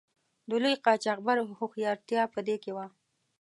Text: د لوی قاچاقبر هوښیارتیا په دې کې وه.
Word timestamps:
د 0.49 0.51
لوی 0.63 0.75
قاچاقبر 0.85 1.37
هوښیارتیا 1.59 2.23
په 2.33 2.39
دې 2.47 2.55
کې 2.63 2.71
وه. 2.75 2.85